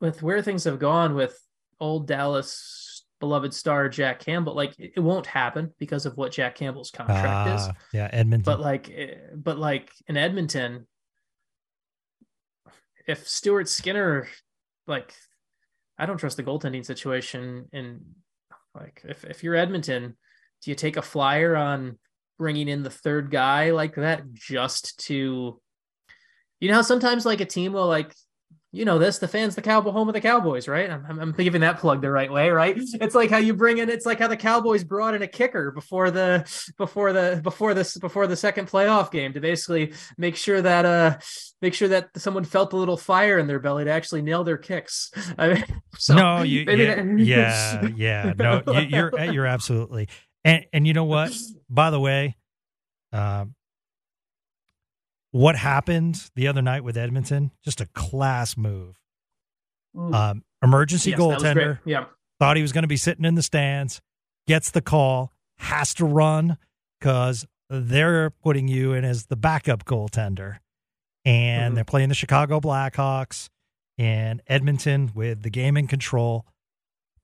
with 0.00 0.22
where 0.22 0.40
things 0.40 0.64
have 0.64 0.78
gone 0.78 1.14
with 1.14 1.38
old 1.80 2.06
Dallas 2.06 3.04
beloved 3.18 3.52
star 3.52 3.88
Jack 3.90 4.20
Campbell. 4.20 4.54
Like 4.54 4.72
it, 4.78 4.92
it 4.96 5.00
won't 5.00 5.26
happen 5.26 5.74
because 5.78 6.06
of 6.06 6.16
what 6.16 6.32
Jack 6.32 6.54
Campbell's 6.54 6.90
contract 6.90 7.50
is 7.60 7.68
Ah, 7.68 7.72
yeah, 7.92 8.08
Edmonton. 8.12 8.44
but 8.44 8.60
like 8.60 8.88
eh, 8.90 9.16
but 9.34 9.58
like 9.58 9.90
in 10.06 10.16
edmonton 10.16 10.86
if 13.06 13.26
stuart 13.28 13.68
skinner 13.68 14.28
like 14.86 15.12
i 15.98 16.06
don't 16.06 16.18
trust 16.18 16.36
the 16.36 16.42
goaltending 16.42 16.84
situation 16.84 17.66
and 17.72 18.00
like 18.74 19.02
if, 19.04 19.24
if 19.24 19.42
you're 19.42 19.56
edmonton 19.56 20.16
do 20.62 20.70
you 20.70 20.74
take 20.74 20.96
a 20.96 21.02
flyer 21.02 21.56
on 21.56 21.98
bringing 22.38 22.68
in 22.68 22.82
the 22.82 22.90
third 22.90 23.30
guy 23.30 23.70
like 23.70 23.94
that 23.96 24.32
just 24.32 24.98
to 24.98 25.60
you 26.60 26.70
know 26.70 26.82
sometimes 26.82 27.26
like 27.26 27.40
a 27.40 27.46
team 27.46 27.72
will 27.72 27.86
like 27.86 28.14
you 28.72 28.84
know 28.84 28.98
this 28.98 29.18
the 29.18 29.28
fans 29.28 29.54
the 29.54 29.62
cowboy 29.62 29.90
home 29.90 30.08
of 30.08 30.14
the 30.14 30.20
cowboys 30.20 30.68
right 30.68 30.90
I'm, 30.90 31.18
I'm, 31.20 31.32
giving 31.32 31.62
that 31.62 31.78
plug 31.78 32.00
the 32.00 32.10
right 32.10 32.30
way 32.30 32.50
right 32.50 32.76
it's 32.76 33.14
like 33.14 33.30
how 33.30 33.38
you 33.38 33.54
bring 33.54 33.78
in 33.78 33.88
it's 33.88 34.06
like 34.06 34.18
how 34.18 34.28
the 34.28 34.36
cowboys 34.36 34.84
brought 34.84 35.14
in 35.14 35.22
a 35.22 35.26
kicker 35.26 35.70
before 35.72 36.10
the 36.10 36.48
before 36.78 37.12
the 37.12 37.40
before 37.42 37.74
this 37.74 37.98
before 37.98 38.26
the 38.26 38.36
second 38.36 38.68
playoff 38.68 39.10
game 39.10 39.32
to 39.32 39.40
basically 39.40 39.92
make 40.18 40.36
sure 40.36 40.62
that 40.62 40.84
uh 40.84 41.18
make 41.62 41.74
sure 41.74 41.88
that 41.88 42.10
someone 42.16 42.44
felt 42.44 42.72
a 42.72 42.76
little 42.76 42.96
fire 42.96 43.38
in 43.38 43.46
their 43.46 43.58
belly 43.58 43.84
to 43.84 43.90
actually 43.90 44.22
nail 44.22 44.44
their 44.44 44.58
kicks 44.58 45.10
I 45.36 45.54
mean, 45.54 45.64
so 45.98 46.14
no, 46.14 46.42
you, 46.42 46.60
yeah, 46.60 46.94
that- 46.94 47.18
yeah, 47.18 47.88
yeah. 47.96 48.32
No, 48.38 48.62
you, 48.66 48.80
you're 48.88 49.20
you're 49.20 49.46
absolutely. 49.46 50.08
And 50.44 50.64
and 50.72 50.86
you 50.86 50.92
know 50.92 51.04
what? 51.04 51.32
By 51.68 51.90
the 51.90 52.00
way, 52.00 52.36
um, 53.12 53.54
what 55.32 55.56
happened 55.56 56.30
the 56.34 56.48
other 56.48 56.62
night 56.62 56.82
with 56.84 56.96
Edmonton? 56.96 57.50
Just 57.64 57.80
a 57.80 57.86
class 57.86 58.56
move. 58.56 58.98
Mm. 59.96 60.14
Um, 60.14 60.44
emergency 60.62 61.10
Yes, 61.10 61.18
that 61.18 61.26
was 61.26 61.42
great. 61.42 61.56
goaltender 61.56 61.78
yeah 61.84 62.04
thought 62.38 62.56
he 62.56 62.62
was 62.62 62.72
going 62.72 62.82
to 62.84 62.88
be 62.88 62.96
sitting 62.96 63.24
in 63.24 63.34
the 63.34 63.42
stands, 63.42 64.00
gets 64.46 64.70
the 64.70 64.80
call, 64.80 65.30
has 65.58 65.92
to 65.94 66.04
run 66.06 66.56
because 66.98 67.46
they're 67.68 68.30
putting 68.30 68.66
you 68.66 68.92
in 68.94 69.04
as 69.04 69.26
the 69.26 69.36
backup 69.36 69.84
goaltender. 69.84 70.58
And 71.24 71.72
Mhm. 71.72 71.74
they're 71.74 71.84
playing 71.84 72.08
the 72.08 72.14
Chicago 72.14 72.58
Blackhawks 72.60 73.50
and 73.98 74.40
Edmonton 74.46 75.10
with 75.14 75.42
the 75.42 75.50
game 75.50 75.76
in 75.76 75.86
control, 75.86 76.46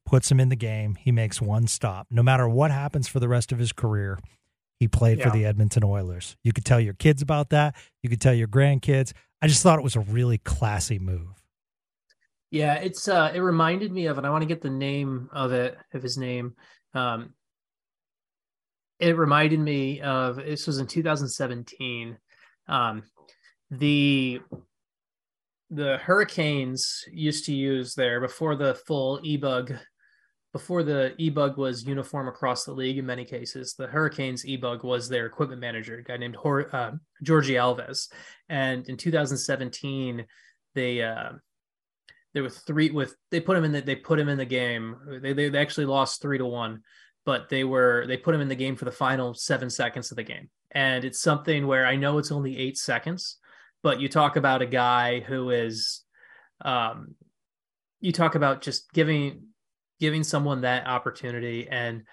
puts 0.04 0.30
him 0.30 0.38
in 0.38 0.50
the 0.50 0.56
game. 0.56 0.96
He 0.96 1.10
makes 1.10 1.40
one 1.40 1.66
stop. 1.66 2.06
No 2.10 2.22
matter 2.22 2.46
what 2.46 2.70
happens 2.70 3.08
for 3.08 3.18
the 3.18 3.28
rest 3.28 3.52
of 3.52 3.58
his 3.58 3.72
career, 3.72 4.18
he 4.78 4.88
played 4.88 5.22
for 5.22 5.30
the 5.30 5.46
Edmonton 5.46 5.84
Oilers. 5.84 6.36
You 6.42 6.52
could 6.52 6.64
tell 6.64 6.80
your 6.80 6.94
kids 6.94 7.22
about 7.22 7.50
that. 7.50 7.74
You 8.02 8.10
could 8.10 8.20
tell 8.20 8.34
your 8.34 8.48
grandkids. 8.48 9.12
I 9.40 9.48
just 9.48 9.62
thought 9.62 9.78
it 9.78 9.82
was 9.82 9.96
a 9.96 10.00
really 10.00 10.38
classy 10.38 10.98
move. 10.98 11.28
Yeah, 12.50 12.74
it's 12.74 13.08
uh 13.08 13.32
it 13.34 13.40
reminded 13.40 13.92
me 13.92 14.06
of 14.06 14.18
and 14.18 14.26
I 14.26 14.30
want 14.30 14.42
to 14.42 14.48
get 14.48 14.62
the 14.62 14.70
name 14.70 15.28
of 15.32 15.52
it 15.52 15.76
of 15.92 16.02
his 16.02 16.16
name. 16.16 16.54
Um 16.94 17.34
it 18.98 19.16
reminded 19.16 19.60
me 19.60 20.00
of 20.00 20.36
this 20.36 20.66
was 20.66 20.78
in 20.78 20.86
2017. 20.86 22.18
Um 22.68 23.02
the 23.70 24.40
the 25.70 25.98
Hurricanes 25.98 27.04
used 27.10 27.46
to 27.46 27.54
use 27.54 27.94
there 27.94 28.20
before 28.20 28.54
the 28.54 28.74
full 28.74 29.20
e-bug 29.24 29.74
before 30.56 30.82
the 30.82 31.12
e-bug 31.18 31.58
was 31.58 31.84
uniform 31.84 32.28
across 32.28 32.64
the 32.64 32.72
league 32.72 32.96
in 32.96 33.04
many 33.04 33.26
cases 33.26 33.74
the 33.74 33.86
hurricanes 33.86 34.46
e-bug 34.46 34.84
was 34.84 35.06
their 35.06 35.26
equipment 35.26 35.60
manager 35.60 35.96
a 35.98 36.02
guy 36.02 36.16
named 36.16 36.34
Hor- 36.34 36.74
uh, 36.74 36.92
Jorge 37.26 37.52
alves. 37.56 38.08
And 38.48 38.88
in 38.88 38.96
2017 38.96 40.24
they 40.74 41.02
uh, 41.02 41.32
there 42.32 42.42
were 42.42 42.48
three 42.48 42.88
with 42.90 43.14
they 43.30 43.38
put 43.38 43.58
him 43.58 43.64
in 43.64 43.72
the 43.72 43.82
they 43.82 43.96
put 43.96 44.18
him 44.18 44.30
in 44.30 44.38
the 44.38 44.46
game. 44.46 44.96
They, 45.20 45.34
they 45.34 45.50
they 45.50 45.58
actually 45.58 45.84
lost 45.84 46.22
three 46.22 46.38
to 46.38 46.46
one 46.46 46.80
but 47.26 47.50
they 47.50 47.64
were 47.64 48.06
they 48.06 48.16
put 48.16 48.34
him 48.34 48.40
in 48.40 48.48
the 48.48 48.54
game 48.54 48.76
for 48.76 48.86
the 48.86 48.90
final 48.90 49.34
seven 49.34 49.68
seconds 49.68 50.10
of 50.10 50.16
the 50.16 50.22
game. 50.22 50.48
And 50.70 51.04
it's 51.04 51.20
something 51.20 51.66
where 51.66 51.84
i 51.84 51.96
know 51.96 52.16
it's 52.16 52.32
only 52.32 52.56
eight 52.56 52.78
seconds 52.78 53.36
but 53.82 54.00
you 54.00 54.08
talk 54.08 54.36
about 54.36 54.62
a 54.62 54.66
guy 54.66 55.20
who 55.20 55.50
is 55.50 56.02
um 56.64 57.14
you 58.00 58.12
talk 58.12 58.36
about 58.36 58.62
just 58.62 58.90
giving 58.94 59.48
giving 60.00 60.24
someone 60.24 60.62
that 60.62 60.86
opportunity 60.86 61.68
and 61.68 62.04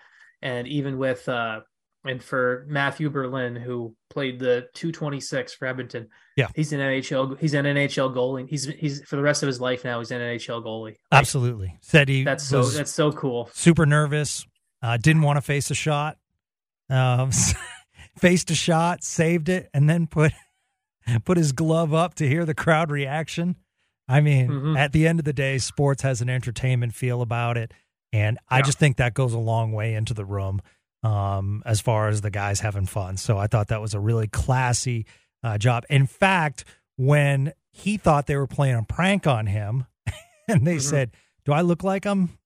and 0.41 0.67
even 0.67 0.97
with 0.97 1.27
uh 1.29 1.61
and 2.05 2.21
for 2.21 2.65
Matthew 2.67 3.09
Berlin, 3.09 3.55
who 3.55 3.95
played 4.09 4.39
the 4.39 4.67
226 4.73 5.53
for 5.53 5.67
Edmonton, 5.67 6.09
yeah, 6.35 6.47
he's 6.53 6.73
an 6.73 6.79
NHL. 6.79 7.39
He's 7.39 7.53
an 7.53 7.65
NHL 7.65 8.13
goalie. 8.13 8.49
He's 8.49 8.65
he's 8.65 9.01
for 9.03 9.15
the 9.15 9.21
rest 9.21 9.43
of 9.43 9.47
his 9.47 9.61
life 9.61 9.83
now. 9.83 9.99
He's 9.99 10.11
an 10.11 10.19
NHL 10.19 10.63
goalie. 10.63 10.83
Like, 10.83 10.99
Absolutely, 11.11 11.77
said 11.81 12.09
he. 12.09 12.23
That's 12.23 12.43
so 12.43 12.63
that's 12.63 12.91
so 12.91 13.11
cool. 13.11 13.49
Super 13.53 13.85
nervous. 13.85 14.45
Uh, 14.81 14.97
didn't 14.97 15.21
want 15.21 15.37
to 15.37 15.41
face 15.41 15.71
a 15.71 15.75
shot. 15.75 16.17
Um, 16.89 17.31
faced 18.17 18.51
a 18.51 18.55
shot, 18.55 19.03
saved 19.03 19.47
it, 19.47 19.69
and 19.73 19.89
then 19.89 20.07
put 20.07 20.33
put 21.25 21.37
his 21.37 21.53
glove 21.53 21.93
up 21.93 22.15
to 22.15 22.27
hear 22.27 22.45
the 22.45 22.55
crowd 22.55 22.91
reaction. 22.91 23.55
I 24.07 24.21
mean, 24.21 24.49
mm-hmm. 24.49 24.77
at 24.77 24.91
the 24.91 25.07
end 25.07 25.19
of 25.19 25.25
the 25.25 25.33
day, 25.33 25.57
sports 25.57 26.01
has 26.01 26.21
an 26.21 26.29
entertainment 26.29 26.93
feel 26.93 27.21
about 27.21 27.57
it, 27.57 27.71
and 28.11 28.37
yeah. 28.51 28.57
I 28.57 28.61
just 28.61 28.77
think 28.77 28.97
that 28.97 29.13
goes 29.13 29.33
a 29.33 29.39
long 29.39 29.71
way 29.71 29.93
into 29.93 30.13
the 30.13 30.25
room 30.25 30.61
um, 31.03 31.63
as 31.65 31.81
far 31.81 32.07
as 32.07 32.21
the 32.21 32.29
guys 32.29 32.59
having 32.59 32.85
fun. 32.85 33.17
So 33.17 33.37
I 33.37 33.47
thought 33.47 33.67
that 33.69 33.81
was 33.81 33.93
a 33.93 33.99
really 33.99 34.27
classy 34.27 35.05
uh, 35.43 35.57
job. 35.57 35.83
In 35.89 36.07
fact, 36.07 36.65
when 36.97 37.53
he 37.71 37.97
thought 37.97 38.27
they 38.27 38.35
were 38.35 38.47
playing 38.47 38.75
a 38.75 38.83
prank 38.83 39.27
on 39.27 39.47
him, 39.47 39.85
and 40.47 40.65
they 40.65 40.75
mm-hmm. 40.75 40.79
said, 40.79 41.11
"Do 41.45 41.53
I 41.53 41.61
look 41.61 41.83
like 41.83 42.05
I'm 42.05 42.37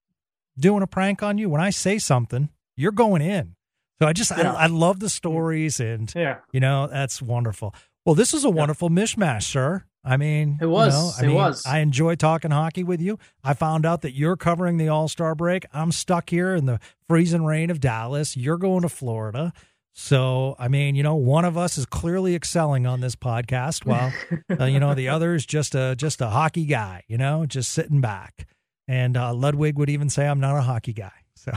doing 0.58 0.84
a 0.84 0.88
prank 0.88 1.22
on 1.24 1.38
you?" 1.38 1.50
When 1.50 1.62
I 1.62 1.70
say 1.70 1.98
something, 1.98 2.50
you're 2.76 2.92
going 2.92 3.22
in. 3.22 3.56
So 4.00 4.08
I 4.08 4.14
just 4.14 4.32
yeah. 4.32 4.54
I, 4.54 4.64
I, 4.64 4.68
love 4.68 5.00
the 5.00 5.10
stories, 5.10 5.80
and 5.80 6.14
yeah, 6.16 6.38
you 6.52 6.60
know 6.60 6.88
that's 6.88 7.22
wonderful. 7.22 7.74
Well, 8.06 8.16
this 8.16 8.34
is 8.34 8.46
a 8.46 8.50
wonderful 8.50 8.90
yeah. 8.92 9.04
mishmash, 9.04 9.44
sir. 9.44 9.84
I 10.08 10.16
mean, 10.16 10.58
it 10.62 10.68
was. 10.68 10.94
You 10.94 11.00
know, 11.00 11.12
I 11.18 11.20
it 11.20 11.28
mean, 11.28 11.36
was. 11.36 11.66
I 11.66 11.80
enjoy 11.80 12.16
talking 12.16 12.52
hockey 12.52 12.84
with 12.84 13.02
you. 13.02 13.20
I 13.44 13.54
found 13.54 13.86
out 13.86 14.02
that 14.04 14.14
you're 14.14 14.38
covering 14.38 14.78
the 14.78 14.88
All 14.88 15.10
Star 15.10 15.36
break. 15.36 15.66
I'm 15.74 15.92
stuck 15.92 16.30
here 16.30 16.56
in 16.56 16.66
the 16.66 16.80
freezing 17.08 17.44
rain 17.44 17.70
of 17.70 17.82
Dallas. 17.82 18.38
You're 18.38 18.58
going 18.58 18.84
to 18.84 18.90
Florida. 18.90 19.52
So, 19.94 20.56
I 20.60 20.68
mean, 20.68 20.96
you 20.96 21.04
know, 21.04 21.16
one 21.16 21.44
of 21.44 21.58
us 21.58 21.78
is 21.78 21.86
clearly 21.86 22.36
excelling 22.36 22.86
on 22.86 23.02
this 23.02 23.16
podcast, 23.16 23.86
while 23.86 24.14
uh, 24.60 24.66
you 24.66 24.80
know 24.80 24.94
the 24.94 25.10
other 25.10 25.36
is 25.36 25.46
just 25.46 25.76
a 25.76 25.96
just 25.96 26.22
a 26.22 26.30
hockey 26.30 26.66
guy. 26.66 27.04
You 27.08 27.18
know, 27.18 27.46
just 27.46 27.72
sitting 27.72 28.00
back. 28.00 28.48
And 28.88 29.18
uh, 29.18 29.34
Ludwig 29.34 29.78
would 29.78 29.90
even 29.90 30.10
say, 30.10 30.26
"I'm 30.28 30.40
not 30.40 30.56
a 30.56 30.62
hockey 30.62 30.94
guy." 30.94 31.12
So, 31.36 31.52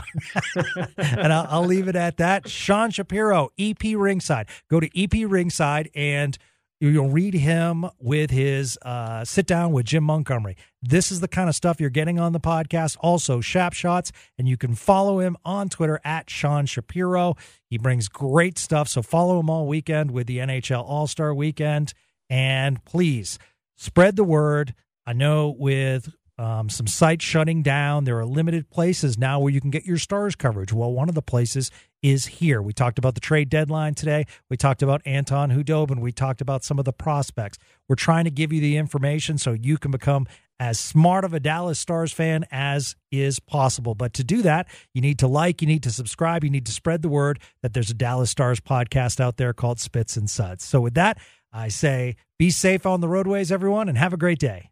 and 0.97 1.31
I'll, 1.31 1.47
I'll 1.49 1.65
leave 1.65 1.87
it 1.87 1.95
at 1.95 2.17
that. 2.17 2.49
Sean 2.49 2.91
Shapiro, 2.91 3.49
EP 3.57 3.81
Ringside. 3.95 4.47
Go 4.69 4.79
to 4.79 4.89
EP 4.95 5.29
Ringside 5.29 5.89
and 5.95 6.37
You'll 6.83 7.11
read 7.11 7.35
him 7.35 7.85
with 7.99 8.31
his 8.31 8.75
uh, 8.81 9.23
sit 9.23 9.45
down 9.45 9.71
with 9.71 9.85
Jim 9.85 10.03
Montgomery. 10.03 10.57
This 10.81 11.11
is 11.11 11.19
the 11.19 11.27
kind 11.27 11.47
of 11.47 11.53
stuff 11.53 11.79
you're 11.79 11.91
getting 11.91 12.19
on 12.19 12.33
the 12.33 12.39
podcast. 12.39 12.97
Also, 13.01 13.39
Shap 13.39 13.73
Shots, 13.73 14.11
and 14.35 14.49
you 14.49 14.57
can 14.57 14.73
follow 14.73 15.19
him 15.19 15.37
on 15.45 15.69
Twitter 15.69 16.01
at 16.03 16.27
Sean 16.27 16.65
Shapiro. 16.65 17.35
He 17.69 17.77
brings 17.77 18.07
great 18.07 18.57
stuff. 18.57 18.87
So 18.87 19.03
follow 19.03 19.39
him 19.39 19.47
all 19.47 19.67
weekend 19.67 20.09
with 20.09 20.25
the 20.25 20.39
NHL 20.39 20.83
All 20.83 21.05
Star 21.05 21.35
Weekend, 21.35 21.93
and 22.31 22.83
please 22.83 23.37
spread 23.75 24.15
the 24.15 24.23
word. 24.23 24.73
I 25.05 25.13
know 25.13 25.55
with 25.55 26.11
um, 26.41 26.69
some 26.69 26.87
sites 26.87 27.23
shutting 27.23 27.61
down. 27.61 28.05
There 28.05 28.17
are 28.17 28.25
limited 28.25 28.71
places 28.71 29.15
now 29.15 29.39
where 29.39 29.53
you 29.53 29.61
can 29.61 29.69
get 29.69 29.85
your 29.85 29.99
stars 29.99 30.35
coverage. 30.35 30.73
Well, 30.73 30.91
one 30.91 31.07
of 31.07 31.13
the 31.13 31.21
places 31.21 31.69
is 32.01 32.25
here. 32.25 32.63
We 32.63 32.73
talked 32.73 32.97
about 32.97 33.13
the 33.13 33.21
trade 33.21 33.47
deadline 33.47 33.93
today. 33.93 34.25
We 34.49 34.57
talked 34.57 34.81
about 34.81 35.03
Anton 35.05 35.51
Khudobin. 35.51 35.99
We 35.99 36.11
talked 36.11 36.41
about 36.41 36.63
some 36.63 36.79
of 36.79 36.85
the 36.85 36.93
prospects. 36.93 37.59
We're 37.87 37.95
trying 37.95 38.23
to 38.23 38.31
give 38.31 38.51
you 38.51 38.59
the 38.59 38.77
information 38.77 39.37
so 39.37 39.51
you 39.53 39.77
can 39.77 39.91
become 39.91 40.25
as 40.59 40.79
smart 40.79 41.25
of 41.25 41.35
a 41.35 41.39
Dallas 41.39 41.79
Stars 41.79 42.11
fan 42.11 42.43
as 42.51 42.95
is 43.11 43.39
possible. 43.39 43.93
But 43.93 44.13
to 44.15 44.23
do 44.23 44.41
that, 44.41 44.67
you 44.95 45.01
need 45.01 45.19
to 45.19 45.27
like, 45.27 45.61
you 45.61 45.67
need 45.67 45.83
to 45.83 45.91
subscribe, 45.91 46.43
you 46.43 46.49
need 46.49 46.65
to 46.65 46.71
spread 46.71 47.03
the 47.03 47.09
word 47.09 47.39
that 47.61 47.75
there's 47.75 47.91
a 47.91 47.95
Dallas 47.95 48.31
Stars 48.31 48.59
podcast 48.59 49.19
out 49.19 49.37
there 49.37 49.53
called 49.53 49.79
Spits 49.79 50.17
and 50.17 50.27
Suds. 50.27 50.65
So 50.65 50.81
with 50.81 50.95
that, 50.95 51.19
I 51.53 51.67
say 51.67 52.15
be 52.39 52.49
safe 52.49 52.87
on 52.87 52.99
the 52.99 53.07
roadways, 53.07 53.51
everyone, 53.51 53.87
and 53.89 53.97
have 53.97 54.13
a 54.13 54.17
great 54.17 54.39
day. 54.39 54.71